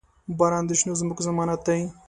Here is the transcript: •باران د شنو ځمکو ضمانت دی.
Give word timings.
•باران 0.37 0.63
د 0.67 0.71
شنو 0.79 0.93
ځمکو 0.99 1.21
ضمانت 1.27 1.59
دی. 1.67 1.81